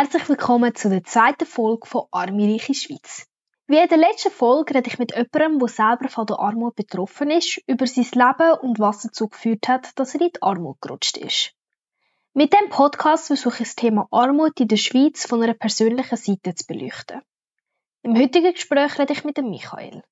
[0.00, 3.26] Herzlich willkommen zu der zweiten Folge von Arme Reiche Schweiz.
[3.66, 7.32] Wie in der letzten Folge rede ich mit jemandem, der selber von der Armut betroffen
[7.32, 11.16] ist, über sein Leben und was dazu geführt hat, dass er in die Armut gerutscht
[11.16, 11.52] ist.
[12.32, 16.54] Mit dem Podcast versuche ich das Thema Armut in der Schweiz von einer persönlichen Seite
[16.54, 17.20] zu beleuchten.
[18.02, 20.04] Im heutigen Gespräch rede ich mit dem Michael.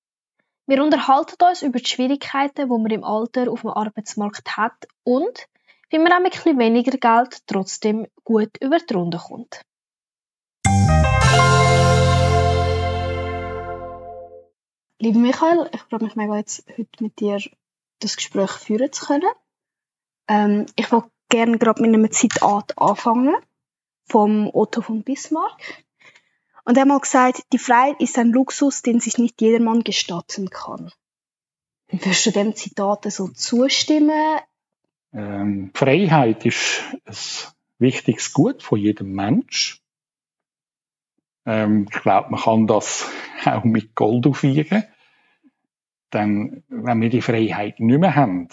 [0.67, 5.47] Wir unterhalten uns über die Schwierigkeiten, die man im Alter auf dem Arbeitsmarkt hat und
[5.91, 9.61] wie man auch mit etwas weniger Geld trotzdem gut über die Runde kommt.
[14.99, 17.39] Lieber Michael, ich freue mich mega jetzt heute mit dir
[18.01, 19.31] das Gespräch führen zu können.
[20.27, 23.37] Ähm, ich will gerne gerade mit einem Zitat anfangen
[24.09, 25.85] vom Otto von Bismarck.
[26.65, 30.49] Und er hat mal gesagt, die Freiheit ist ein Luxus, den sich nicht jedermann gestatten
[30.49, 30.91] kann.
[31.89, 34.41] Würdest du dem Zitat so zustimmen?
[35.13, 37.15] Ähm, Freiheit ist ein
[37.79, 39.83] wichtiges Gut von jedem Mensch.
[41.47, 43.09] Ähm, ich glaube, man kann das
[43.45, 44.85] auch mit Gold aufwiegen.
[46.13, 48.49] Denn wenn wir die Freiheit nicht mehr haben,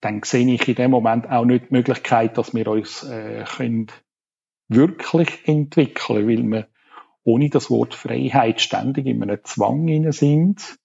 [0.00, 3.86] dann sehe ich in dem Moment auch nicht die Möglichkeit, dass wir uns äh, können
[4.68, 6.68] wirklich entwickeln, weil wir
[7.24, 10.78] ohne das Wort Freiheit ständig in einem Zwang sind,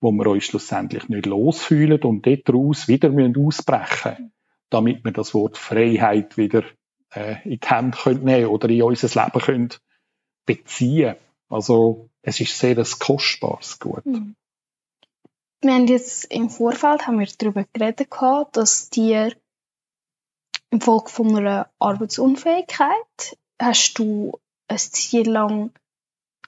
[0.00, 4.32] wo wir uns schlussendlich nicht losfühlen und daraus wieder ausbrechen müssen,
[4.68, 6.64] damit wir das Wort Freiheit wieder
[7.14, 9.68] äh, in die Hände können nehmen oder in unser Leben können
[10.46, 11.16] beziehen
[11.48, 14.06] Also es ist sehr ein kostbares Gut.
[14.06, 14.36] Mhm.
[15.60, 18.08] Wir haben jetzt im Vorfeld haben wir darüber geredet,
[18.52, 19.32] dass dir
[20.70, 25.70] im Folge von einer Arbeitsunfähigkeit hast du ein Ziel lang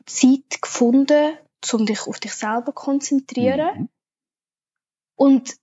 [0.06, 1.38] Zeit gefunden,
[1.72, 3.82] um dich auf dich selber zu konzentrieren.
[3.82, 3.88] Mhm.
[5.16, 5.56] Und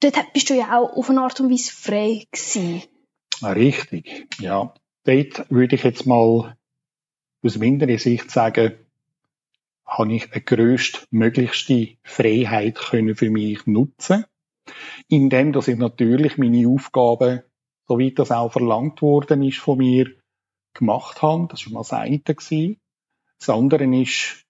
[0.00, 2.82] dort bist du ja auch auf eine Art und Weise frei gewesen.
[3.42, 4.74] Ah, richtig, ja.
[5.04, 6.56] Dort würde ich jetzt mal
[7.42, 8.74] aus meiner Sicht sagen,
[9.86, 14.24] habe ich eine grösstmöglichste Freiheit können für mich nutzen
[15.08, 17.42] indem dass ich natürlich meine Aufgaben,
[17.86, 20.10] soweit das auch verlangt worden ist von mir,
[20.72, 21.48] gemacht habe.
[21.48, 22.18] Das war mal das eine.
[22.18, 22.80] Gewesen.
[23.38, 24.44] Das andere ist,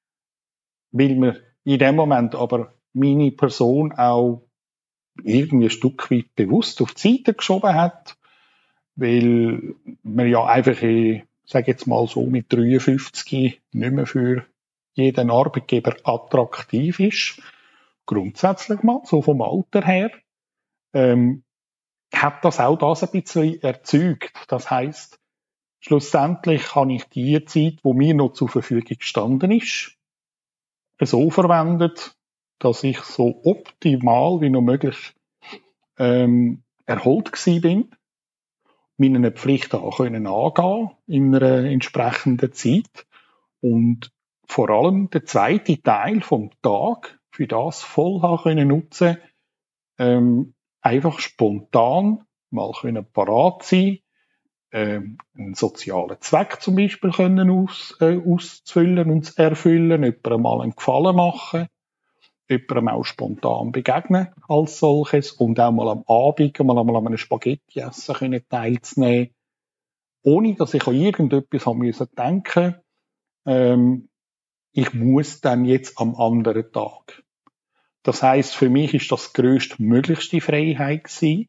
[0.93, 4.47] weil mir in dem Moment aber meine Person auch
[5.23, 8.17] irgendwie ein Stück weit bewusst auf die Seite geschoben hat,
[8.97, 14.47] weil man ja einfach, ich sage jetzt mal so, mit 53 nicht mehr für
[14.95, 17.43] jeden Arbeitgeber attraktiv ist.
[18.07, 20.11] Grundsätzlich mal, so vom Alter her
[20.93, 21.43] ähm,
[22.15, 24.33] hat das auch das ein bisschen erzeugt.
[24.49, 25.19] Das heißt,
[25.81, 29.97] schlussendlich habe ich die Zeit, wo mir noch zur Verfügung gestanden ist,
[31.01, 32.17] so verwendet,
[32.59, 35.15] dass ich so optimal wie noch möglich
[35.99, 37.91] ähm, erholt gewesen bin,
[38.97, 43.07] meinen Pflichten auch können angehen in einer entsprechenden Zeit.
[43.61, 44.13] Und
[44.47, 49.19] vor allem der zweite Teil vom Tag für das voll haben können nutzen,
[49.99, 53.99] ähm, einfach spontan mal können parat sein,
[54.73, 60.61] ähm, einen sozialen Zweck zum Beispiel können aus, äh, auszufüllen und zu erfüllen, jemandem mal
[60.61, 61.69] einen Gefallen machen,
[62.49, 67.19] jemandem auch spontan begegnen als solches und auch mal am Abend mal einmal an einem
[67.19, 69.31] Spaghetti essen können teilzunehmen,
[70.23, 72.77] ohne dass ich an irgendetwas haben müssen denken,
[73.47, 74.09] ähm,
[74.73, 77.23] ich muss dann jetzt am anderen Tag.
[78.03, 81.49] Das heißt, für mich ist das größtmöglichste Freiheit gewesen.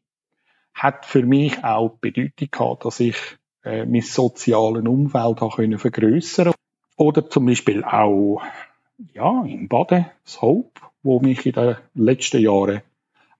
[0.72, 3.16] Hat für mich auch die Bedeutung gehabt, dass ich
[3.64, 5.38] äh, mein sozialen Umfeld
[5.80, 6.52] vergrößern
[6.96, 8.42] oder zum Beispiel auch
[8.98, 12.82] ja im Baden das Hope, wo mich in den letzten Jahren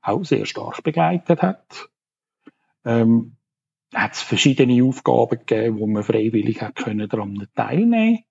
[0.03, 1.89] auch sehr stark begleitet hat.
[2.85, 3.37] Ähm,
[3.95, 8.25] hat es verschiedene Aufgaben gegeben, wo man freiwillig hat können daran teilnehmen,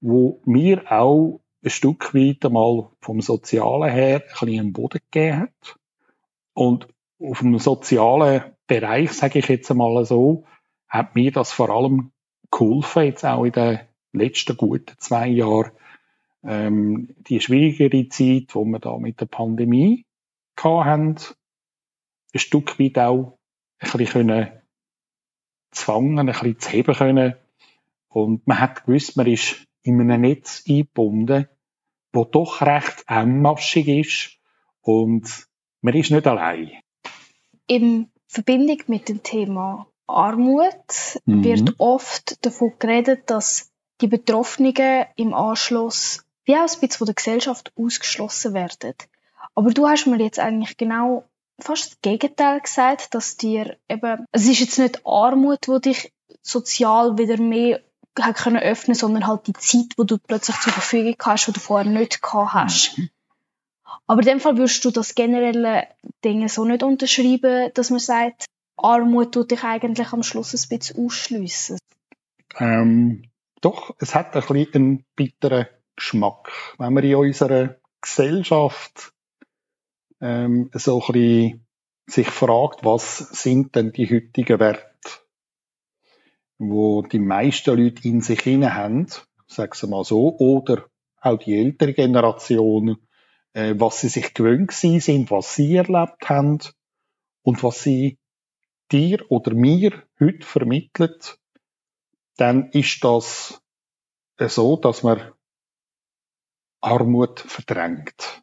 [0.00, 5.40] wo mir auch ein Stück weit einmal vom Sozialen her ein bisschen einen Boden gegeben
[5.40, 5.76] hat.
[6.52, 10.44] Und auf dem sozialen Bereich, sage ich jetzt einmal so,
[10.88, 12.12] hat mir das vor allem
[12.50, 13.80] geholfen, jetzt auch in den
[14.12, 15.72] letzten guten zwei Jahren,
[16.46, 20.06] ähm, die schwierigere Zeit, wo wir da mit der Pandemie
[20.58, 21.16] hatten,
[22.32, 23.38] ein Stück weit auch
[23.78, 24.64] ein bisschen können
[25.74, 27.34] zwangen, ein bisschen zu heben können.
[28.08, 31.48] Und man hat gewusst, man ist in einem Netz eingebunden,
[32.12, 34.38] wo doch recht engmaschig ist
[34.80, 35.46] und
[35.80, 36.70] man ist nicht allein.
[37.66, 41.44] In Verbindung mit dem Thema Armut mhm.
[41.44, 47.14] wird oft davon geredet, dass die Betroffenen im Anschluss wie auch ein bisschen von der
[47.14, 48.94] Gesellschaft ausgeschlossen werden.
[49.54, 51.24] Aber du hast mir jetzt eigentlich genau
[51.58, 56.12] fast das Gegenteil gesagt, dass dir eben, es ist jetzt nicht Armut, wo dich
[56.42, 57.80] sozial wieder mehr
[58.20, 61.60] hat können öffnen, sondern halt die Zeit, wo du plötzlich zur Verfügung hast, die du
[61.60, 62.98] vorher nicht gehabt hast.
[62.98, 63.10] Mhm.
[64.06, 65.88] Aber in dem Fall würdest du das generelle
[66.24, 71.04] Dinge so nicht unterschreiben, dass man sagt, Armut tut dich eigentlich am Schluss ein bisschen
[71.04, 71.78] ausschliessen.
[72.58, 73.30] Ähm,
[73.60, 76.50] doch, es hat ein bisschen einen bitteren Geschmack.
[76.78, 79.12] Wenn man in unserer Gesellschaft
[80.20, 81.66] ähm, so ein bisschen
[82.06, 85.10] sich fragt, was sind denn die heutigen Werte,
[86.58, 89.06] wo die meisten Leute in sich hinein haben,
[89.46, 90.86] sagen wir mal so, oder
[91.20, 92.98] auch die ältere Generation,
[93.54, 96.58] äh, was sie sich gewöhnt sind, was sie erlebt haben
[97.42, 98.18] und was sie
[98.92, 101.38] dir oder mir heute vermittelt,
[102.36, 103.62] dann ist das
[104.38, 105.32] so, dass man
[106.84, 108.42] Armut verdrängt.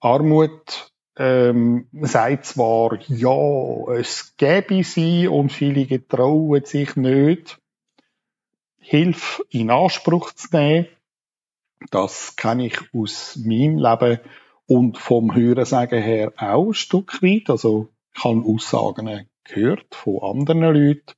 [0.00, 7.60] Armut ähm, sagt zwar, ja, es gäbe sie und viele getrauen sich nicht,
[8.78, 10.88] Hilfe in Anspruch zu nehmen.
[11.92, 14.18] Das kenne ich aus meinem Leben
[14.66, 17.48] und vom Hörensagen her auch ein Stück weit.
[17.48, 21.14] Also ich habe Aussagen gehört von anderen Leuten,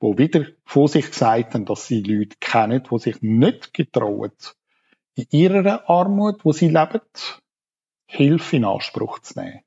[0.00, 4.32] wo wieder vor sich gesagt haben, dass sie Leute kennen, die sich nicht getrauen,
[5.18, 7.00] in ihrer Armut, wo sie leben,
[8.06, 9.60] Hilfe in Anspruch zu nehmen.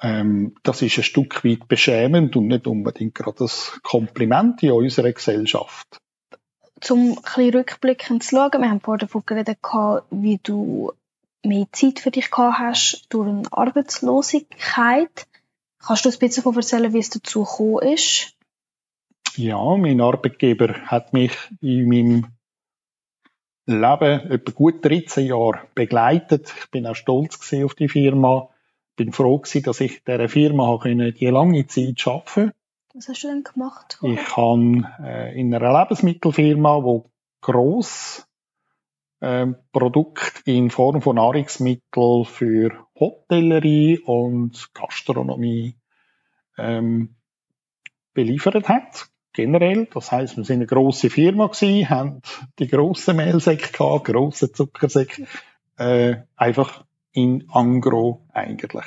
[0.00, 5.12] Ähm, das ist ein Stück weit beschämend und nicht unbedingt gerade das Kompliment in unserer
[5.12, 5.98] Gesellschaft.
[6.80, 9.58] Zum ein bisschen rückblickend zu schauen, wir haben vorhin davon geredet,
[10.10, 10.92] wie du
[11.44, 15.28] mehr Zeit für dich gehabt hast durch eine Arbeitslosigkeit.
[15.78, 18.34] Kannst du ein bisschen davon erzählen, wie es dazu gekommen ist?
[19.36, 22.26] Ja, mein Arbeitgeber hat mich in meinem
[23.66, 26.52] Leben etwa gut 13 Jahre begleitet.
[26.58, 28.48] Ich bin auch stolz auf die Firma.
[28.96, 32.52] Bin froh gewesen, dass ich dieser Firma die lange Zeit arbeiten konnte.
[32.94, 33.98] Was hast du denn gemacht?
[34.02, 37.10] Ich habe äh, in einer Lebensmittelfirma, wo
[37.40, 38.26] gross
[39.22, 45.76] ähm, Produkt in Form von Nahrungsmitteln für Hotellerie und Gastronomie
[46.58, 47.14] ähm,
[48.12, 49.08] beliefert hat.
[49.32, 52.22] Generell, das heißt, wir sind eine grosse Firma gewesen, haben
[52.58, 55.26] die grossen Mehlsäcke gehabt, grossen Zuckersäcke,
[55.78, 58.86] äh, einfach in Angro eigentlich.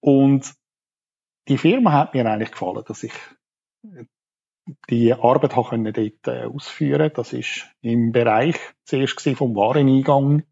[0.00, 0.52] Und
[1.48, 3.12] die Firma hat mir eigentlich gefallen, dass ich
[4.90, 7.10] die Arbeit habe können dort äh, ausführen.
[7.14, 10.42] Das ist im Bereich zuerst vom Wareneingang,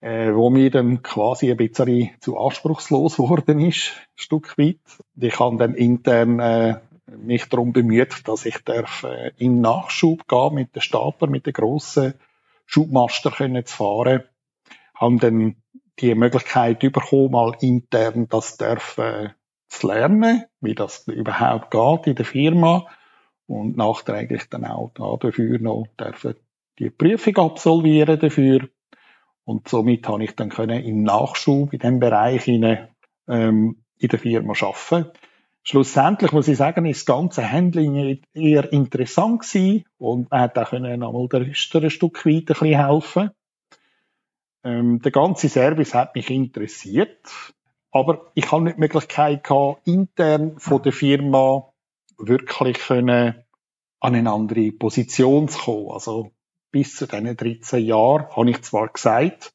[0.00, 4.80] äh, wo mir dann quasi ein bisschen zu anspruchslos worden ist, ein Stück weit.
[5.16, 10.54] Ich habe dann intern äh, mich darum bemüht, dass ich darf, äh, in Nachschub gehen
[10.54, 12.14] mit den Stapler, mit den grossen
[12.66, 14.22] Schubmaster können zu fahren.
[14.94, 15.56] Haben dann
[15.98, 19.30] die Möglichkeit bekommen, mal intern das darf, äh,
[19.68, 22.86] zu lernen, wie das überhaupt geht in der Firma
[23.46, 26.36] und nachträglich dann auch dafür noch dürfen
[26.78, 28.68] die Prüfung absolvieren dafür.
[29.44, 32.88] Und somit habe ich dann können im Nachschub in diesem Bereich in,
[33.28, 35.10] ähm, in der Firma arbeiten.
[35.64, 40.70] Schlussendlich muss ich sagen, ist das ganze Handling eher interessant gewesen und man hat auch
[40.70, 43.30] können einmal der Rüster ein Stück weit ein bisschen helfen.
[44.64, 47.54] Ähm, der ganze Service hat mich interessiert,
[47.92, 51.72] aber ich habe nicht die Möglichkeit gehabt, intern von der Firma
[52.18, 53.44] wirklich können
[54.00, 55.90] an eine andere Position zu kommen.
[55.92, 56.32] Also
[56.72, 59.54] bis zu diesen 13 Jahren habe ich zwar gesagt,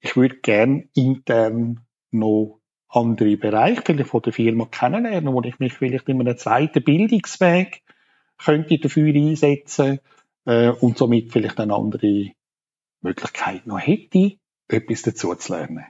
[0.00, 2.59] ich würde gern intern noch
[2.90, 7.82] andere Bereiche vielleicht von der Firma kennenlernen, wo ich mich vielleicht in einem zweiten Bildungsweg
[8.38, 10.00] könnte dafür einsetzen
[10.44, 12.32] äh, und somit vielleicht eine andere
[13.00, 14.32] Möglichkeit noch hätte,
[14.68, 15.84] etwas dazu zu lernen.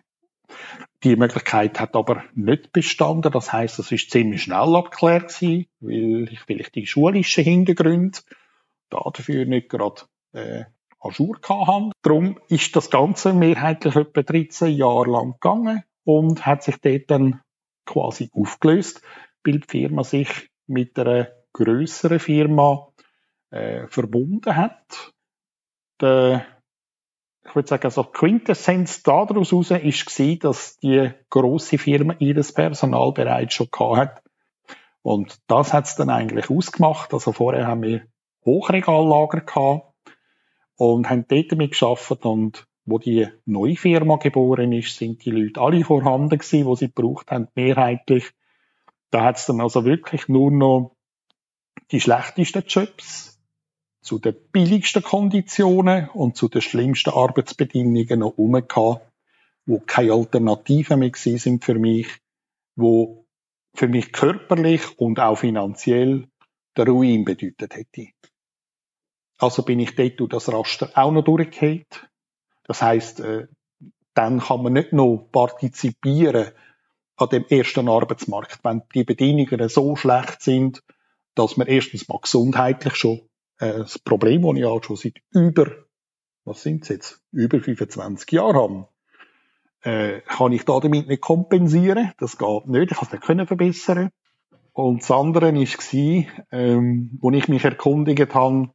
[1.03, 3.33] Die Möglichkeit hat aber nicht bestanden.
[3.33, 8.19] Das heißt, das ist ziemlich schnell abgeklärt gewesen, weil ich vielleicht die schulischen Hintergründe
[8.91, 10.03] dafür nicht gerade
[10.33, 10.65] äh,
[10.99, 11.93] Ajour hatte.
[12.03, 17.41] Darum ist das Ganze mehrheitlich etwa 13 Jahre lang gegangen und hat sich dort dann
[17.87, 19.03] quasi aufgelöst,
[19.45, 22.89] weil die Firma sich mit einer größeren Firma
[23.51, 25.13] äh, verbunden hat.
[26.01, 26.47] Der
[27.47, 33.55] ich würde sagen, also Quintessenz daraus heraus war, dass die grosse Firma ihres Personal bereits
[33.55, 34.23] schon hat.
[35.03, 37.15] Und das hat es dann eigentlich ausgemacht.
[37.15, 38.03] Also vorher haben wir
[38.45, 39.95] Hochregallager gehabt
[40.77, 45.61] und haben dort damit geschafft und wo die neue Firma geboren ist, sind die Leute
[45.61, 48.31] alle vorhanden gewesen, wo sie gebraucht haben, mehrheitlich.
[49.11, 50.97] Da hat es dann also wirklich nur noch
[51.91, 53.41] die schlechtesten Jobs
[54.01, 59.01] zu den billigsten Konditionen und zu den schlimmsten Arbeitsbedingungen noch umgehauen.
[59.67, 62.09] wo keine Alternativen mehr sind für mich,
[62.77, 63.27] wo
[63.75, 66.29] für mich körperlich und auch finanziell
[66.77, 68.09] der Ruin bedeutet hätte.
[69.39, 72.09] Also bin ich dort durch das Raster auch noch durchgehend.
[72.71, 73.49] Das heißt, äh,
[74.15, 76.53] dann kann man nicht noch partizipieren
[77.17, 80.81] an dem ersten Arbeitsmarkt, wenn die Bedingungen so schlecht sind,
[81.35, 83.23] dass man erstens mal gesundheitlich schon
[83.59, 85.67] äh, das Problem, das ich auch schon seit über,
[86.45, 88.89] was sind jetzt, über 25 Jahren habe,
[89.81, 92.13] äh, kann ich da damit nicht kompensieren.
[92.19, 92.93] Das geht nicht.
[92.93, 94.11] Ich kann es nicht können verbessern.
[94.73, 98.71] Und das andere war, ähm, wo ich mich erkundigt habe,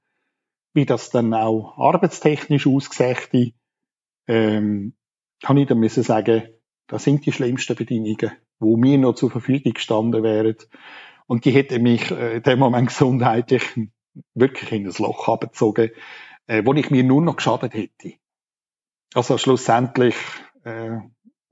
[0.73, 3.53] wie das dann auch arbeitstechnisch ausgesehen
[4.27, 4.93] ähm,
[5.41, 6.43] kann ich dann müssen sagen,
[6.87, 10.55] das sind die schlimmsten Bedingungen, wo mir noch zur Verfügung gestanden wären.
[11.27, 13.63] Und die hätten mich äh, in dem Moment gesundheitlich
[14.33, 15.91] wirklich in das Loch abgezogen,
[16.47, 18.13] äh, wo ich mir nur noch geschadet hätte.
[19.13, 20.15] Also schlussendlich
[20.63, 20.99] äh,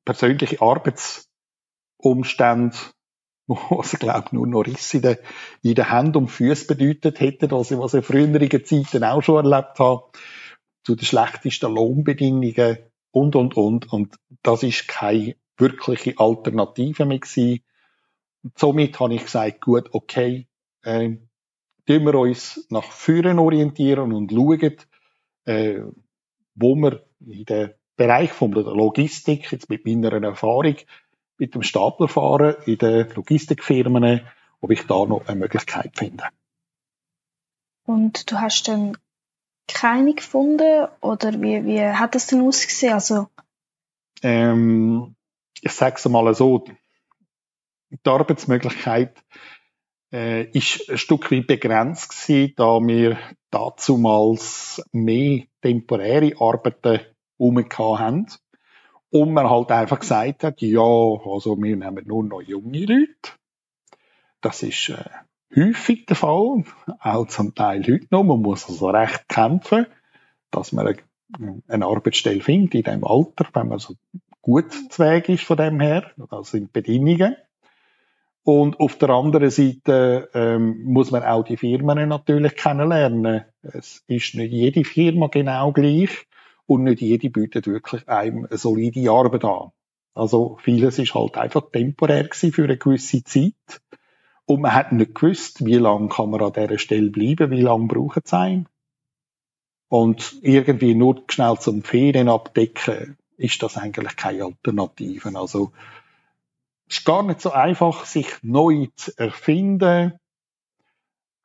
[0.05, 2.77] persönliche Arbeitsumstände,
[3.47, 5.17] wo also, glaube nur noch Risse in den,
[5.61, 9.45] in den Händen und Füßen bedeutet hätten, also was ich in früheren Zeiten auch schon
[9.45, 10.05] erlebt habe,
[10.83, 12.77] zu den schlechtesten Lohnbedingungen
[13.11, 13.91] und, und, und.
[13.91, 17.63] Und das ist keine wirkliche Alternative mehr gewesen.
[18.43, 20.47] Und somit habe ich gesagt, gut, okay,
[20.83, 21.17] äh,
[21.85, 24.77] tun wir uns nach vorne orientieren und schauen,
[25.45, 25.81] äh,
[26.55, 30.75] wo wir in den Bereich von der Logistik, jetzt mit meiner Erfahrung,
[31.37, 34.21] mit dem Staplerfahren in den Logistikfirmen,
[34.59, 36.25] ob ich da noch eine Möglichkeit finde.
[37.85, 38.97] Und du hast dann
[39.67, 42.93] keine gefunden oder wie, wie hat das denn ausgesehen?
[42.93, 43.27] Also
[44.21, 45.15] ähm,
[45.61, 46.65] ich sage es mal so,
[47.89, 49.23] die Arbeitsmöglichkeit
[50.11, 53.17] äh, ist ein Stück weit begrenzt gewesen, da wir
[53.51, 57.01] dazumals mehr temporäre Arbeiten
[57.37, 58.27] umgehauen haben.
[59.09, 63.37] Und man halt einfach gesagt hat, ja, also wir nehmen nur noch junge Leute.
[64.41, 65.03] Das ist äh,
[65.55, 66.63] häufig der Fall,
[66.99, 68.23] auch zum Teil heute noch.
[68.23, 69.85] Man muss also recht kämpfen,
[70.51, 70.95] dass man
[71.67, 73.95] eine Arbeitsstelle findet in dem Alter, wenn man so
[74.41, 76.11] gut zu Weg ist von dem her.
[76.29, 77.35] Das sind Bedingungen.
[78.43, 83.45] Und auf der anderen Seite ähm, muss man auch die Firmen natürlich kennenlernen.
[83.61, 86.27] Es ist nicht jede Firma genau gleich
[86.65, 89.71] und nicht jede bietet wirklich einem eine solide Arbeit an.
[90.13, 93.81] Also vieles ist halt einfach temporär für eine gewisse Zeit.
[94.45, 97.87] Und man hat nicht gewusst, wie lange kann man an dieser Stelle bleiben, wie lange
[97.87, 98.67] braucht es einen.
[99.87, 105.31] Und irgendwie nur schnell zum Ferien abdecken, ist das eigentlich keine Alternative.
[105.37, 105.71] Also,
[106.89, 110.19] es ist gar nicht so einfach, sich neu zu erfinden.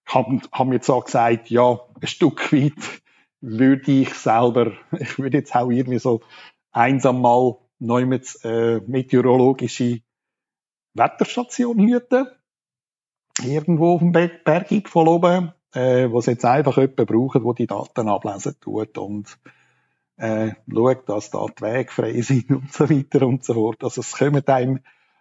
[0.07, 3.03] Haben, haben jetzt auch gesagt, ja, ein Stück weit
[3.41, 6.23] würde ich selber, ich würde jetzt auch irgendwie so
[6.73, 10.01] einsam mal neu mit äh, meteorologische
[10.95, 12.27] Wetterstation hüten
[13.45, 18.57] irgendwo auf dem Berggipfel oben, äh, was jetzt einfach jemand braucht, wo die Daten ablesen
[18.61, 19.39] tut und
[20.17, 23.85] äh, schaut, dass da die Wege frei sind und so weiter und so fort.
[23.85, 24.81] Also es kommen einem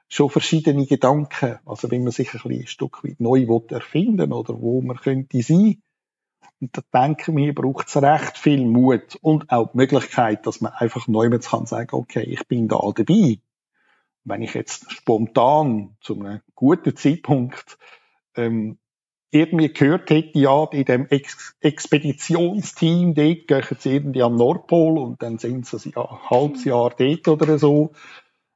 [0.10, 4.82] schon verschiedene Gedanken, also wenn man sich ein, ein Stück weit neu erfinden oder wo
[4.82, 5.82] man könnte sein.
[6.60, 10.74] Und da denken wir, braucht es recht viel Mut und auch die Möglichkeit, dass man
[10.74, 13.40] einfach neu kann sagen, okay, ich bin da dabei.
[14.24, 17.78] Wenn ich jetzt spontan zu einem guten Zeitpunkt
[18.38, 18.78] ähm,
[19.32, 25.22] irgendwie gehört hätte, ja, in dem Ex Expeditionsteam, dort gehen sie irgendwie am Nordpol und
[25.22, 27.92] dann sind sie ein halbes Jahr dort oder so.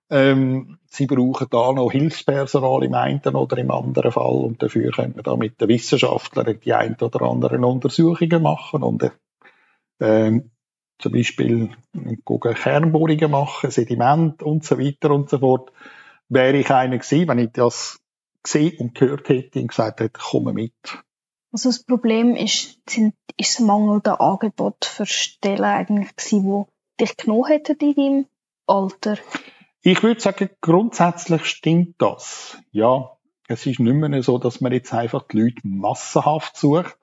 [0.10, 5.16] Ähm, sie brauchen da noch Hilfspersonal im einen oder im anderen Fall und dafür können
[5.16, 9.10] wir da mit den Wissenschaftlern die ein oder anderen Untersuchungen machen und
[10.00, 10.42] äh,
[11.00, 11.70] zum Beispiel
[12.24, 15.72] gucken Kernbohrungen machen, Sediment und so weiter und so fort.
[16.28, 18.01] Wäre ich einer gewesen, wenn ich das
[18.44, 20.74] gesehen und gehört hätte und gesagt hätte, komme mit.
[21.52, 26.66] Also das Problem ist, sind, ist das mangelnde Angebot für Stellen eigentlich gewesen,
[27.00, 28.26] die dich genommen hätten in deinem
[28.68, 29.18] Alter?
[29.82, 32.58] Ich würde sagen, grundsätzlich stimmt das.
[32.72, 33.18] Ja,
[33.48, 36.98] es ist nicht mehr so, dass man jetzt einfach die Leute massenhaft sucht,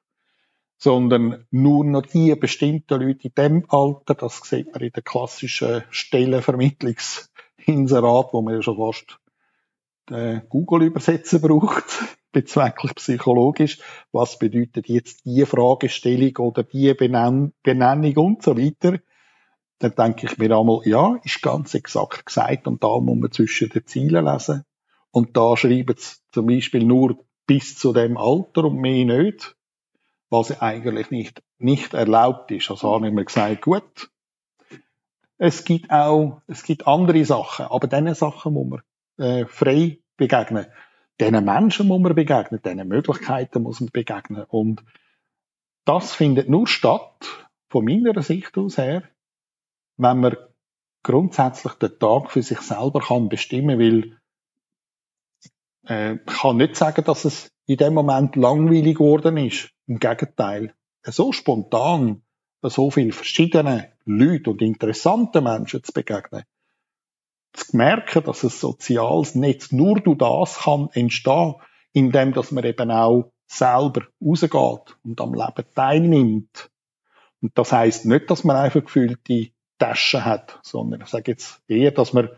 [0.79, 5.85] sondern nur noch die bestimmten Leute in dem Alter, das sieht man in den klassischen
[5.91, 9.19] Stellenvermittlungsinserat, wo man ja schon fast
[10.11, 11.85] äh, Google-Übersetzer braucht,
[12.33, 13.79] bezwecklich psychologisch.
[14.13, 18.99] Was bedeutet jetzt die Fragestellung oder die Benenn Benennung und so weiter?
[19.79, 23.69] Dann denke ich mir einmal, ja, ist ganz exakt gesagt und da muss man zwischen
[23.69, 24.65] den Zielen lesen.
[25.11, 29.57] Und da schreiben sie zum Beispiel nur bis zu dem Alter und mehr nicht,
[30.31, 32.71] was eigentlich nicht, nicht erlaubt ist.
[32.71, 34.11] Also haben wir gesagt, gut,
[35.39, 38.83] es gibt auch, es gibt andere Sachen, aber diesen Sachen muss man
[39.19, 40.67] äh, frei begegnen.
[41.21, 44.45] Diesen Menschen muss man begegnen, diesen Möglichkeiten muss man begegnen.
[44.45, 44.85] Und
[45.85, 49.03] das findet nur statt, von meiner Sicht aus her,
[49.97, 50.37] wenn man
[51.03, 54.19] grundsätzlich den Tag für sich selber kann bestimmen, weil
[55.89, 59.71] äh, ich kann nicht sagen, dass es in dem Moment langweilig geworden ist.
[59.87, 62.23] Im Gegenteil, so spontan,
[62.63, 66.45] so viele verschiedene Leute und interessante Menschen zu begegnen,
[67.53, 71.55] zu merken, dass ein soziales Netz nur durch das kann entstehen,
[71.93, 76.71] indem dass man eben auch selber rausgeht und am Leben teilnimmt.
[77.41, 81.93] Und das heißt nicht, dass man einfach gefüllte Taschen hat, sondern ich sage jetzt eher,
[81.93, 82.29] dass man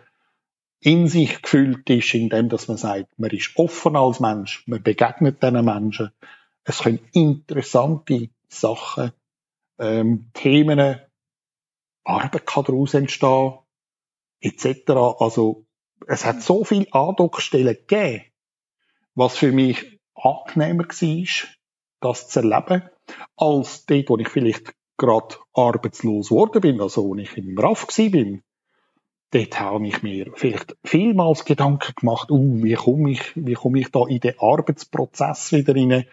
[0.80, 5.42] in sich gefüllt ist, indem dass man sagt, man ist offen als Mensch, man begegnet
[5.42, 6.10] diesen Menschen.
[6.64, 9.12] Es können interessante Sachen,
[9.78, 11.00] ähm, Themen,
[12.04, 13.58] Arbeit kann daraus entstehen,
[14.40, 14.90] etc.
[15.18, 15.66] Also
[16.06, 18.25] es hat so viele Andockstellen gegeben,
[19.14, 21.49] was für mich angenehmer war,
[22.00, 22.88] das zu erleben,
[23.37, 28.42] als dort, wo ich vielleicht gerade arbeitslos geworden bin, also wo ich im RAF bin.
[29.32, 33.90] Dort habe ich mir vielleicht vielmals Gedanken gemacht, uh, wie komme ich, wie komme ich
[33.90, 36.04] da in den Arbeitsprozess wieder rein?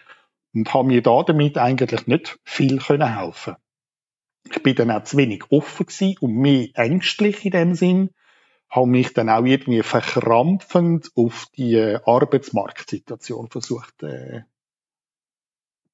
[0.54, 3.56] Und habe mir da damit eigentlich nicht viel können helfen.
[4.50, 8.10] Ich bin dann auch zu wenig offen gewesen und mehr ängstlich in dem Sinn,
[8.70, 14.42] habe mich dann auch irgendwie verkrampfend auf die äh, Arbeitsmarktsituation versucht, äh,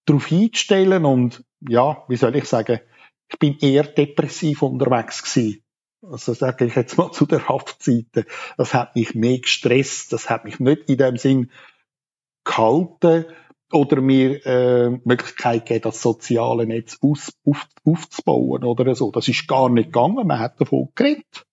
[0.04, 2.80] darauf einzustellen und ja, wie soll ich sagen,
[3.28, 5.62] ich bin eher depressiv unterwegs gewesen.
[6.02, 8.26] Also sage ich jetzt mal zu der Haftseite.
[8.56, 11.50] Das hat mich mehr gestresst, das hat mich nicht in dem Sinn
[12.44, 13.26] gehalten
[13.72, 19.10] oder mir äh, Möglichkeit gegeben, das soziale Netz aus, auf, aufzubauen oder so.
[19.10, 21.46] Das ist gar nicht gegangen, man hat davon geredet.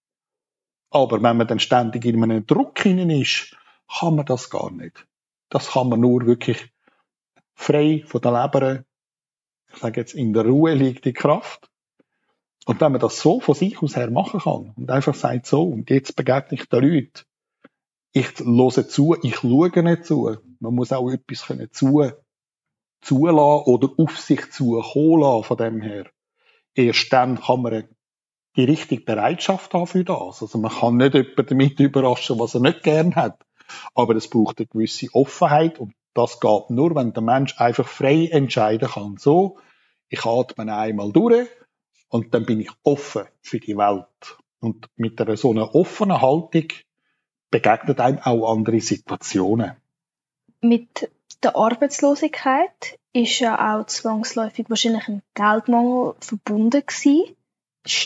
[0.92, 3.56] Aber wenn man dann ständig in einem Druck hinein ist,
[3.88, 5.08] kann man das gar nicht.
[5.50, 6.72] Das kann man nur wirklich
[7.54, 8.84] frei von der Leber,
[9.74, 11.70] ich sage jetzt, in der Ruhe liegt die Kraft.
[12.66, 15.64] Und wenn man das so von sich aus her machen kann und einfach sagt so,
[15.64, 17.26] und jetzt begegne ich den Leuten,
[18.12, 20.38] ich höre zu, ich schaue nicht zu.
[20.60, 22.12] Man muss auch etwas können zu,
[23.02, 26.12] zulassen oder auf sich zukommen lassen von dem her.
[26.76, 27.88] Erst dann kann man
[28.56, 30.42] die richtige Bereitschaft haben für das.
[30.42, 33.40] Also man kann nicht jemanden damit überraschen, was er nicht gern hat.
[33.96, 38.28] Aber es braucht eine gewisse Offenheit und das geht nur, wenn der Mensch einfach frei
[38.32, 39.16] entscheiden kann.
[39.18, 39.58] So,
[40.10, 41.48] ich atme einmal durch
[42.10, 44.38] und dann bin ich offen für die Welt.
[44.60, 46.68] Und mit einer so einer offenen Haltung
[47.50, 49.78] begegnet einem auch andere Situationen.
[50.60, 51.10] Mit
[51.42, 57.36] der Arbeitslosigkeit ist ja auch zwangsläufig wahrscheinlich ein Geldmangel verbunden gewesen.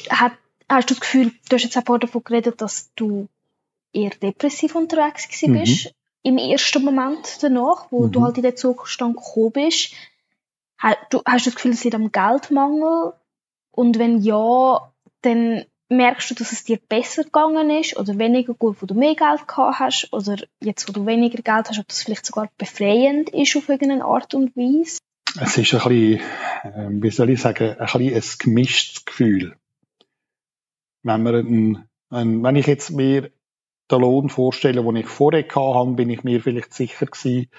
[0.10, 0.34] Hat,
[0.70, 3.28] hast du das Gefühl, du hast jetzt auch davon geredet, dass du
[3.94, 5.60] eher depressiv unterwegs gewesen mhm.
[5.60, 8.12] bist, im ersten Moment danach, wo mhm.
[8.12, 9.94] du halt in den Zustand gekommen bist.
[10.78, 13.14] Hast du, hast du das Gefühl, es liegt am Geldmangel?
[13.72, 18.78] Und wenn ja, dann merkst du, dass es dir besser gegangen ist oder weniger gut,
[18.82, 22.02] wo du mehr Geld gehabt hast oder jetzt, wo du weniger Geld hast, ob das
[22.02, 24.98] vielleicht sogar befreiend ist auf irgendeine Art und Weise?
[25.40, 26.20] Es ist ein bisschen,
[26.64, 29.56] äh, wie soll ich sagen, ein bisschen ein gemischtes Gefühl
[31.06, 33.32] wenn, wir ein, ein, wenn ich jetzt mir
[33.92, 37.50] den Lohn vorstelle, den ich vorher hatte, bin ich mir vielleicht sicher gewesen,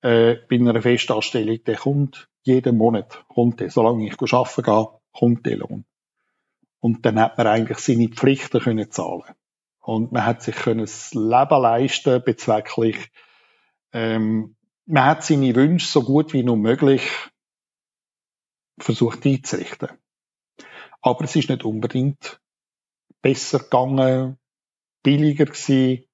[0.00, 3.70] äh, bei einer Festanstellung, der kommt jeden Monat, kommt der.
[3.70, 5.84] Solange ich arbeiten gehe, kommt der Lohn.
[6.80, 9.34] Und dann hat man eigentlich seine Pflichten können zahlen.
[9.80, 13.10] Und man hat sich können das Leben leisten, bezwecklich,
[13.92, 17.02] ähm, man hat seine Wünsche so gut wie nur möglich
[18.78, 19.90] versucht einzurichten.
[21.02, 22.40] Aber es ist nicht unbedingt
[23.22, 24.38] besser gegangen,
[25.02, 26.04] billiger gewesen.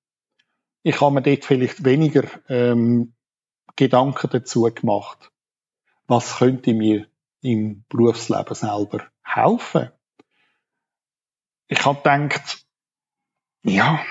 [0.83, 3.15] Ich habe mir dort vielleicht weniger ähm,
[3.77, 5.33] Gedanken dazu gemacht,
[6.07, 7.09] was könnte mir
[7.41, 9.91] im Berufsleben selber helfen.
[11.69, 12.65] Ich habe gedacht,
[13.65, 14.05] ja,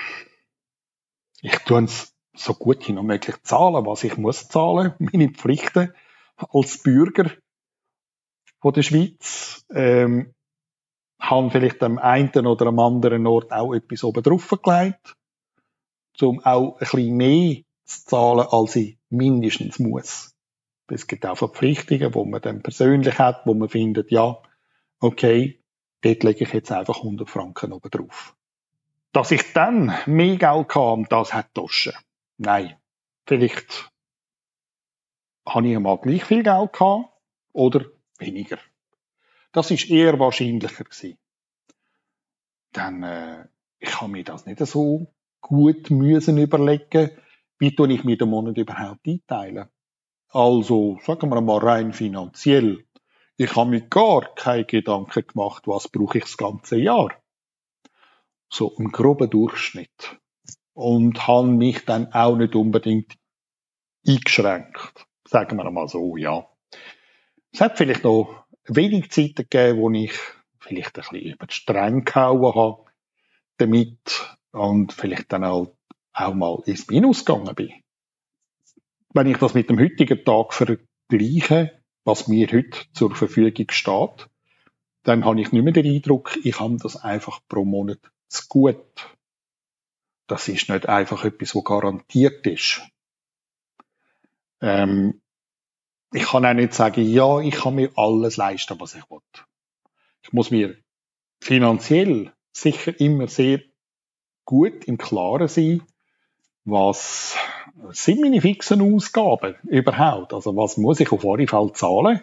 [1.40, 5.94] ich tue es so gut wie noch möglich zahlen, was ich muss zahlen, meine Pflichten
[6.36, 7.30] als Bürger
[8.60, 9.64] von der Schweiz.
[9.70, 10.33] Ähm,
[11.20, 15.14] haben vielleicht am einen oder am anderen Ort auch etwas oben drauf gelegt,
[16.20, 20.34] um auch ein bisschen mehr zu zahlen, als ich mindestens muss.
[20.88, 24.38] Es gibt auch Verpflichtungen, wo man dann persönlich hat, wo man findet, ja,
[25.00, 25.60] okay,
[26.02, 28.36] dort lege ich jetzt einfach 100 Franken oben drauf.
[29.12, 31.94] Dass ich dann mehr Geld kam, das hat Taschen.
[32.36, 32.76] Nein.
[33.26, 33.90] Vielleicht
[35.48, 37.08] habe ich einmal gleich viel Geld gehabt
[37.52, 37.86] oder
[38.18, 38.58] weniger.
[39.54, 41.16] Das ist eher wahrscheinlicher gewesen.
[42.72, 43.46] dann äh,
[43.78, 45.06] ich kann mir das nicht so
[45.40, 47.10] gut müssen überlegen,
[47.58, 49.68] wie tue ich mir den Monat überhaupt einteilen.
[50.30, 52.84] Also, sagen wir mal rein finanziell.
[53.36, 57.14] Ich habe mir gar keine Gedanken gemacht, was brauche ich das ganze Jahr.
[58.50, 60.18] So ein grober Durchschnitt.
[60.72, 63.16] Und habe mich dann auch nicht unbedingt
[64.04, 65.06] eingeschränkt.
[65.24, 66.48] Sagen wir mal so, ja.
[67.52, 70.12] Es hat vielleicht noch wenig Zeiten gegeben, wo ich
[70.58, 72.84] vielleicht ein bisschen über die Stränge gehauen habe
[73.58, 75.76] damit und vielleicht dann auch,
[76.12, 77.72] auch mal ins Minus gegangen bin.
[79.12, 84.28] Wenn ich das mit dem heutigen Tag vergleiche, was mir heute zur Verfügung steht,
[85.04, 89.16] dann habe ich nicht mehr den Eindruck, ich habe das einfach pro Monat zu gut.
[90.26, 92.80] Das ist nicht einfach etwas, was garantiert ist.
[94.60, 95.20] Ähm,
[96.14, 99.18] ich kann auch nicht sagen, ja, ich kann mir alles leisten, was ich will.
[100.22, 100.76] Ich muss mir
[101.40, 103.60] finanziell sicher immer sehr
[104.44, 105.82] gut im Klaren sein,
[106.64, 107.36] was
[107.90, 110.32] sind meine fixen Ausgaben überhaupt?
[110.32, 112.22] Also was muss ich auf Fälle zahlen?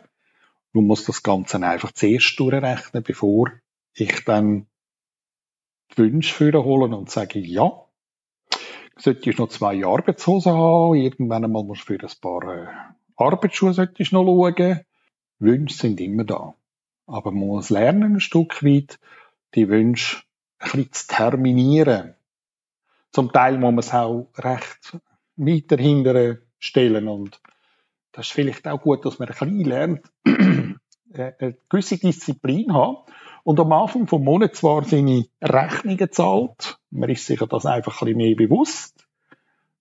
[0.74, 3.52] Du musst das Ganze einfach zuerst durchrechnen, bevor
[3.94, 4.68] ich dann
[5.92, 7.86] die Wünsche für und sage, ja,
[8.96, 12.68] sollte ich noch zwei Arbeitshosen haben, irgendwann einmal musst du für ein paar äh,
[13.16, 14.82] Arbeitsschuhe solltest noch schauen.
[15.40, 16.54] Wünsche sind immer da.
[17.08, 19.00] Aber man muss lernen, ein Stück weit,
[19.56, 20.24] die Wünsche
[20.60, 22.14] ein bisschen zu terminieren.
[23.12, 24.98] Zum Teil muss man es auch recht
[25.36, 27.42] weiter hinterher stellen und
[28.12, 30.12] das ist vielleicht auch gut, dass man ein bisschen lernt,
[31.14, 32.98] äh, eine gewisse Disziplin haben
[33.44, 38.06] und am Anfang vom Monat zwar seine Rechnungen zahlt, man ist sich das einfach ein
[38.06, 39.08] bisschen mehr bewusst.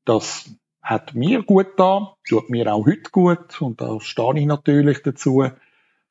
[0.04, 0.50] Das
[0.82, 5.44] hat mir gut da, tut mir auch heute gut und da stehe ich natürlich dazu,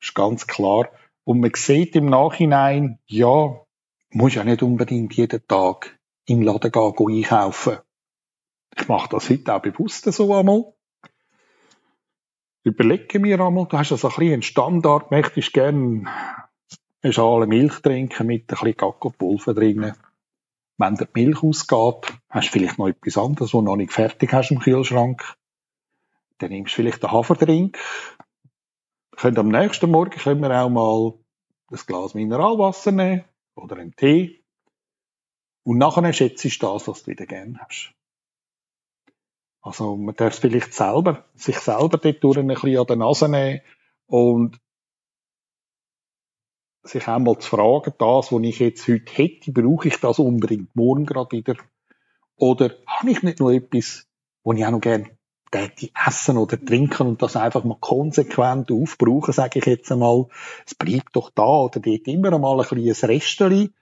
[0.00, 0.88] ist ganz klar.
[1.24, 3.60] Und man sieht im Nachhinein, ja,
[4.10, 7.78] muss ja nicht unbedingt jeden Tag den Laden gehen, einkaufen.
[8.76, 10.72] Ich mache das heute auch bewusst so einmal.
[12.62, 16.04] Überlege mir einmal, du hast also ein bisschen einen Standard, möchtest gerne
[17.02, 19.94] eine Schale Milch trinken mit ein bisschen Kakaopulver drin.
[20.76, 24.50] Wenn die Milch ausgeht, hast du vielleicht noch etwas anderes, was noch nicht fertig hast
[24.50, 25.36] im Kühlschrank.
[26.38, 27.78] Dann nimmst du vielleicht einen Haferdrink.
[29.16, 31.18] Können am nächsten Morgen können wir auch mal
[31.70, 34.42] ein Glas Mineralwasser nehmen oder einen Tee.
[35.64, 37.92] Und nachher schätzt du das, was du wieder gerne hast.
[39.62, 43.60] Also, man darf vielleicht selber, sich selber dort durch ein bisschen an der Nase nehmen
[44.06, 44.58] und
[46.82, 51.04] sich einmal zu fragen, das, was ich jetzt heute hätte, brauche ich das unbedingt morgen
[51.04, 51.56] gerade wieder?
[52.40, 54.06] Oder habe ich nicht noch etwas,
[54.44, 55.10] was ich auch noch gerne
[55.50, 60.26] täte essen oder trinken und das einfach mal konsequent aufbrauchen, sage ich jetzt einmal.
[60.64, 63.74] Es bleibt doch da oder dort immer mal ein kleines Restchen.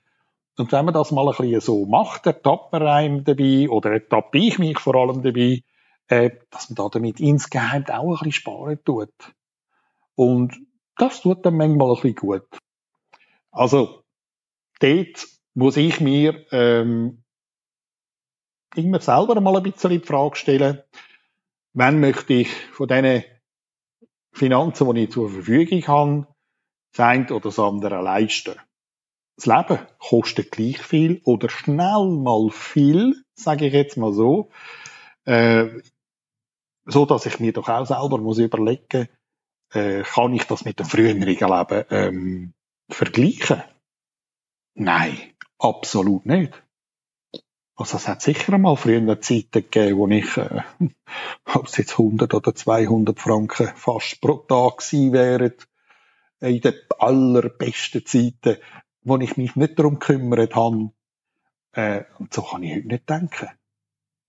[0.56, 4.38] Und wenn man das mal ein bisschen so macht, ertappt man einem dabei oder ertappe
[4.38, 5.62] ich mich vor allem dabei,
[6.08, 9.14] äh, dass man da damit insgeheim auch ein bisschen sparen tut.
[10.16, 10.58] Und
[10.96, 12.48] das tut dann manchmal ein bisschen gut.
[13.52, 14.02] Also,
[14.80, 17.22] dort muss ich mir ähm,
[18.74, 20.82] immer selber mal ein bisschen die Frage stellen,
[21.72, 23.24] wann möchte ich von diesen
[24.32, 26.26] Finanzen, die ich zur Verfügung habe,
[26.92, 28.54] das eine oder das andere leisten.
[29.36, 34.50] Das Leben kostet gleich viel oder schnell mal viel, sage ich jetzt mal so,
[35.24, 35.68] äh,
[36.86, 39.08] so dass ich mir doch auch selber muss überlegen,
[39.72, 42.54] äh, kann ich das mit dem früheren Leben ähm,
[42.90, 43.62] vergleichen?
[44.74, 45.18] Nein,
[45.58, 46.62] absolut nicht.
[47.78, 50.62] Also es hat sicher einmal früher Zeiten gegeben, wo ich, äh,
[51.54, 55.52] ob es jetzt 100 oder 200 Franken fast pro Tag gewesen wären,
[56.40, 58.56] in den allerbesten Zeiten,
[59.02, 60.90] wo ich mich nicht darum gekümmert habe.
[61.70, 63.48] Äh, und so kann ich heute nicht denken.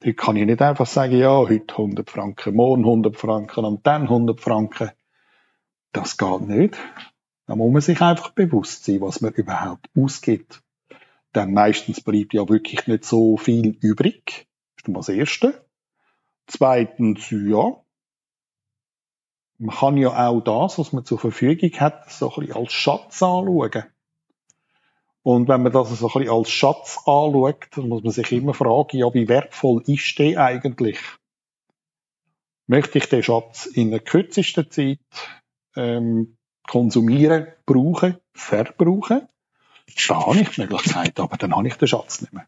[0.04, 4.04] Heute kann ich nicht einfach sagen, ja, heute 100 Franken, morgen 100 Franken und dann
[4.04, 4.92] 100 Franken.
[5.92, 6.78] Das geht nicht.
[7.48, 10.62] Da muss man sich einfach bewusst sein, was man überhaupt ausgibt
[11.34, 14.48] dann meistens bleibt ja wirklich nicht so viel übrig.
[14.76, 15.66] Das ist mal das Erste.
[16.48, 17.84] Zweitens, ja,
[19.60, 23.22] man kann ja auch das, was man zur Verfügung hat, so ein bisschen als Schatz
[23.22, 23.84] anschauen.
[25.22, 28.54] Und wenn man das so ein bisschen als Schatz anschaut, dann muss man sich immer
[28.54, 30.98] fragen, ja, wie wertvoll ist der eigentlich?
[32.68, 35.00] Möchte ich den Schatz in der kürzesten Zeit
[35.76, 36.38] ähm,
[36.68, 39.28] konsumieren, brauchen, verbrauchen?
[40.08, 42.48] Da habe ich die Möglichkeit, aber dann habe ich den Schatz nicht mehr.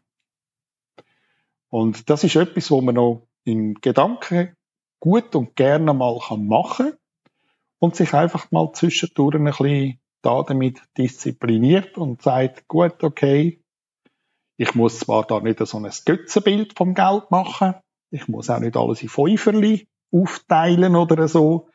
[1.70, 4.56] Und das ist etwas, wo man noch in Gedanken
[5.00, 6.98] gut und gerne mal machen kann
[7.78, 13.62] und sich einfach mal zwischendurch ein bisschen da damit diszipliniert und sagt, gut, okay,
[14.56, 17.74] Ich muss zwar da nicht so ein Götzenbild vom Geld machen,
[18.10, 21.68] ich muss auch nicht alles in Fünferli aufteilen oder so,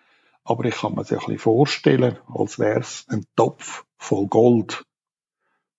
[0.44, 4.86] aber ich kann mir sich ein bisschen vorstellen, als wäre es ein Topf voll Gold.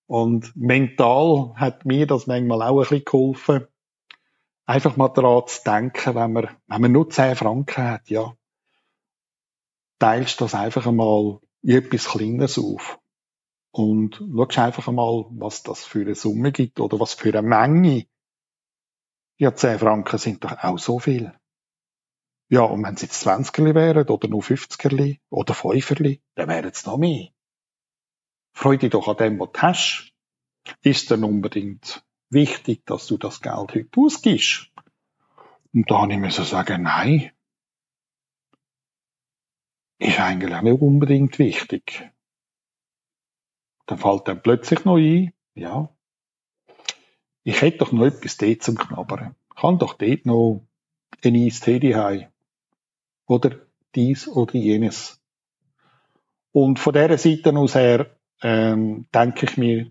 [0.09, 3.67] Und mental hat mir das manchmal auch ein bisschen geholfen,
[4.65, 8.35] einfach mal daran zu denken, wenn man, wenn man nur 10 Franken hat, ja,
[9.99, 12.99] teilst das einfach einmal in etwas Kleines auf.
[13.71, 18.07] Und schaust einfach einmal, was das für eine Summe gibt oder was für eine Menge.
[19.37, 21.39] Ja, 10 Franken sind doch auch so viel.
[22.49, 26.87] Ja, und wenn es jetzt 20 wären oder nur 50 oder 5 dann wären es
[26.87, 27.29] noch mehr.
[28.59, 30.13] Freu dich doch an dem, was du hast.
[30.83, 34.73] Ist dann unbedingt wichtig, dass du das Geld heute ausgibst?
[35.73, 37.31] Und da musste ich sagen, nein.
[40.01, 42.11] Ist eigentlich auch nicht unbedingt wichtig.
[43.87, 45.97] Dann fällt dann plötzlich noch ein, ja,
[47.45, 49.37] ich hätte doch noch etwas dort zum Knabbern.
[49.51, 50.67] Ich kann doch dort noch
[51.23, 52.27] ein Eistee haben.
[53.25, 53.57] Oder
[53.95, 55.23] dies oder jenes.
[56.51, 59.91] Und von dieser Seite aus her, ähm, denke ich mir,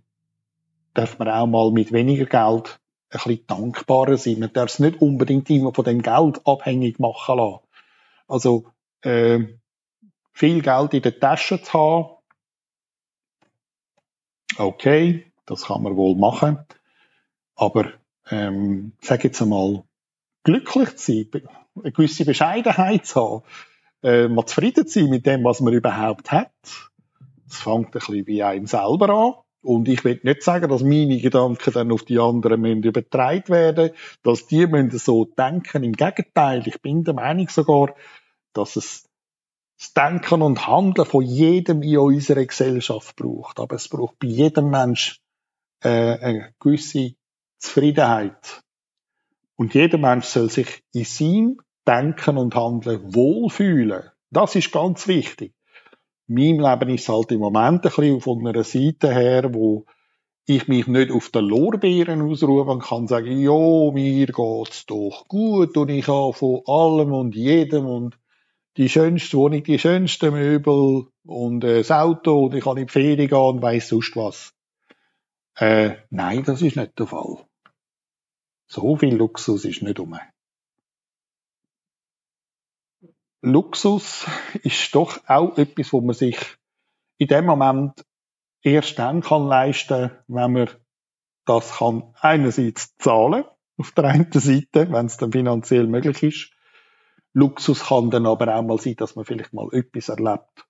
[0.94, 2.80] darf man auch mal mit weniger Geld
[3.10, 4.40] ein bisschen dankbarer sein.
[4.40, 7.60] Man darf es nicht unbedingt immer von dem Geld abhängig machen lassen.
[8.28, 8.66] Also,
[9.02, 9.46] äh,
[10.34, 12.18] viel Geld in der Tasche zu haben,
[14.58, 16.60] okay, das kann man wohl machen.
[17.56, 17.92] Aber,
[18.30, 19.84] ähm, sag jetzt einmal,
[20.44, 23.44] glücklich zu sein, eine gewisse Bescheidenheit zu haben,
[24.04, 26.52] äh, mal zufrieden zu sein mit dem, was man überhaupt hat.
[27.48, 29.34] Das fängt ein bisschen bei einem selber an.
[29.62, 33.92] Und ich will nicht sagen, dass meine Gedanken dann auf die anderen müssen übertragen werden,
[34.24, 35.84] dass die müssen so denken.
[35.84, 37.96] Im Gegenteil, ich bin der Meinung sogar,
[38.54, 39.10] dass es
[39.78, 43.60] das Denken und Handeln von jedem in unserer Gesellschaft braucht.
[43.60, 45.20] Aber es braucht bei jedem Mensch
[45.84, 47.16] äh, eine gewisse
[47.60, 48.62] Zufriedenheit.
[49.56, 54.12] Und jeder Mensch soll sich in seinem Denken und Handeln wohlfühlen.
[54.30, 55.57] Das ist ganz wichtig
[56.28, 59.86] meinem Leben ist es halt im Moment ein bisschen von einer Seite her, wo
[60.46, 65.76] ich mich nicht auf den Lorbeeren ausruhe und kann sagen, ja, mir geht's doch gut
[65.76, 68.18] und ich habe von allem und jedem und
[68.78, 72.92] die schönste Wohnung, die schönsten Möbel und äh, das Auto und ich kann in die
[72.92, 74.54] Ferien gehen und weiss sonst was.
[75.56, 77.38] Äh, nein, das ist nicht der Fall.
[78.68, 80.18] So viel Luxus ist nicht um.
[83.50, 84.26] Luxus
[84.64, 86.38] ist doch auch etwas, wo man sich
[87.18, 88.06] in dem Moment
[88.62, 90.70] erst dann kann leisten, wenn man
[91.46, 93.46] das kann einerseits zahlen,
[93.78, 96.52] auf der einen Seite, wenn es dann finanziell möglich ist.
[97.34, 100.66] Luxus kann dann aber auch mal sein, dass man vielleicht mal etwas erlebt,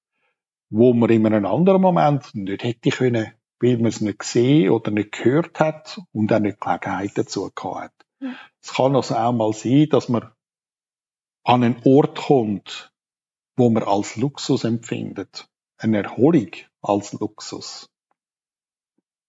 [0.70, 4.92] wo man in einem anderen Moment nicht hätte können, weil man es nicht gesehen oder
[4.92, 8.34] nicht gehört hat und auch nicht Gelegenheit dazu gehabt hat.
[8.62, 10.30] Es kann also auch mal sein, dass man
[11.48, 12.92] an einen Ort kommt,
[13.56, 15.48] wo man als Luxus empfindet.
[15.78, 17.90] Eine Erholung als Luxus.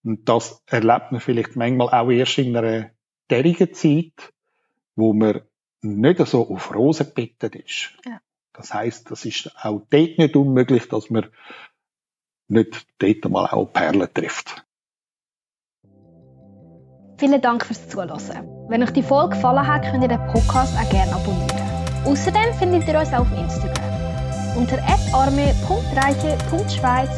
[0.02, 2.90] Und das erlebt man vielleicht manchmal auch erst in einer
[3.31, 4.33] derigen Zeit,
[4.96, 5.42] wo man
[5.81, 7.96] nicht so auf Rosen gebettet ist.
[8.04, 8.20] Ja.
[8.52, 11.26] Das heißt, das ist auch dort nicht unmöglich, dass man
[12.48, 14.64] nicht dort mal auch Perlen trifft.
[17.18, 18.68] Vielen Dank fürs Zuhören.
[18.68, 21.58] Wenn euch die Folge gefallen hat, könnt ihr den Podcast auch gerne abonnieren.
[22.05, 23.85] Außerdem findet ihr uns auf Instagram.
[24.57, 24.79] Unter
[25.13, 27.11] arme.reiche.schweiz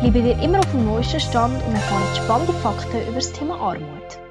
[0.00, 4.21] bleiben wir immer auf dem neuesten Stand und erfahren spannende Fakten über das Thema Armut.